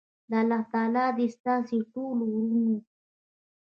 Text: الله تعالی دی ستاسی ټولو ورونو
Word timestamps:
الله 0.39 0.61
تعالی 0.71 1.05
دی 1.17 1.27
ستاسی 1.35 1.77
ټولو 1.93 2.25
ورونو 2.33 2.75